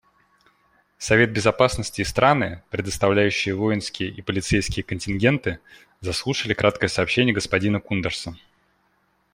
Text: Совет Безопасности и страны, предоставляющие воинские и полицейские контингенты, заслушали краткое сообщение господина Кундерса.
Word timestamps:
Совет 0.97 1.31
Безопасности 1.31 2.01
и 2.01 2.05
страны, 2.05 2.63
предоставляющие 2.71 3.53
воинские 3.53 4.09
и 4.09 4.23
полицейские 4.23 4.83
контингенты, 4.83 5.59
заслушали 5.99 6.55
краткое 6.55 6.87
сообщение 6.87 7.35
господина 7.35 7.79
Кундерса. 7.79 8.35